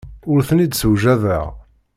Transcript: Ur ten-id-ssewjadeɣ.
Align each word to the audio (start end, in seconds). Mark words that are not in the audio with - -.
Ur 0.31 0.39
ten-id-ssewjadeɣ. 0.47 1.45